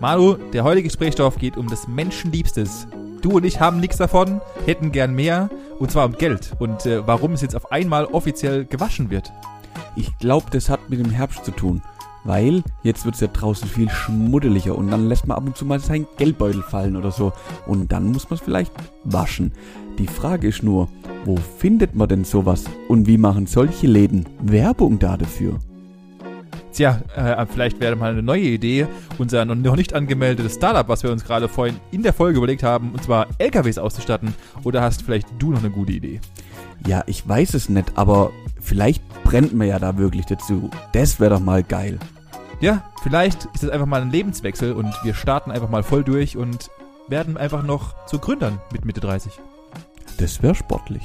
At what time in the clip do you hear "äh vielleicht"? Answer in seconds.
27.16-27.80